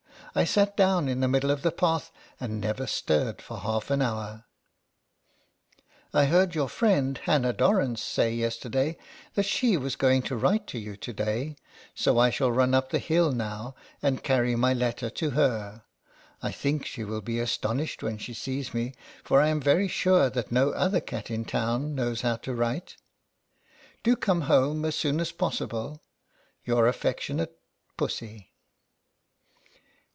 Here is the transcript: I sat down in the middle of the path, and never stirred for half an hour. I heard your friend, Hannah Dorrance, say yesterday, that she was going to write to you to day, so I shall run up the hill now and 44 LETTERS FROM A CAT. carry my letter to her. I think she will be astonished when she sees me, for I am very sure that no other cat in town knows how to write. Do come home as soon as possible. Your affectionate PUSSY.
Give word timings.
I 0.33 0.45
sat 0.45 0.77
down 0.77 1.09
in 1.09 1.19
the 1.19 1.27
middle 1.27 1.51
of 1.51 1.61
the 1.61 1.73
path, 1.73 2.09
and 2.39 2.61
never 2.61 2.87
stirred 2.87 3.41
for 3.41 3.57
half 3.59 3.91
an 3.91 4.01
hour. 4.01 4.45
I 6.13 6.23
heard 6.27 6.55
your 6.55 6.69
friend, 6.69 7.17
Hannah 7.17 7.51
Dorrance, 7.51 8.01
say 8.01 8.33
yesterday, 8.33 8.97
that 9.33 9.43
she 9.43 9.75
was 9.75 9.97
going 9.97 10.21
to 10.21 10.37
write 10.37 10.67
to 10.67 10.79
you 10.79 10.95
to 10.95 11.11
day, 11.11 11.57
so 11.93 12.17
I 12.17 12.29
shall 12.29 12.49
run 12.53 12.73
up 12.73 12.91
the 12.91 12.97
hill 12.99 13.33
now 13.33 13.75
and 14.01 14.15
44 14.15 14.15
LETTERS 14.15 14.15
FROM 14.15 14.15
A 14.15 14.15
CAT. 14.15 14.25
carry 14.25 14.55
my 14.55 14.73
letter 14.73 15.09
to 15.09 15.29
her. 15.31 15.83
I 16.41 16.51
think 16.53 16.85
she 16.85 17.03
will 17.03 17.19
be 17.21 17.37
astonished 17.41 18.01
when 18.01 18.17
she 18.17 18.33
sees 18.33 18.73
me, 18.73 18.93
for 19.25 19.41
I 19.41 19.49
am 19.49 19.59
very 19.59 19.89
sure 19.89 20.29
that 20.29 20.49
no 20.49 20.69
other 20.69 21.01
cat 21.01 21.29
in 21.29 21.43
town 21.43 21.93
knows 21.93 22.21
how 22.21 22.37
to 22.37 22.55
write. 22.55 22.95
Do 24.01 24.15
come 24.15 24.41
home 24.41 24.85
as 24.85 24.95
soon 24.95 25.19
as 25.19 25.33
possible. 25.33 26.01
Your 26.63 26.87
affectionate 26.87 27.59
PUSSY. 27.97 28.47